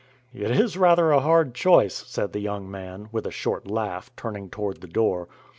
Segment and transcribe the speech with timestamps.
[0.33, 4.49] "It is rather a hard choice," said the young man, with a short laugh, turning
[4.49, 5.27] toward the door.